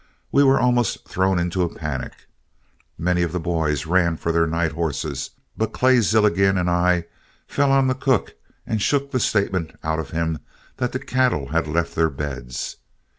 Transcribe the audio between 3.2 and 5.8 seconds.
of the boys ran for their night horses, but